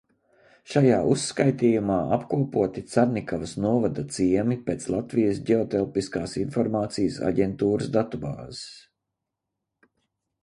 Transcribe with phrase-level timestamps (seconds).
[0.69, 8.63] Šajā uzskatījumā apkopoti Carnikavas novada ciemi pēc Latvijas Ģeotelpiskās informācijas aģentūras datubāzes.